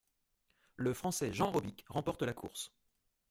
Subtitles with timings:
[0.77, 2.71] Le français Jean Robic remporte la course.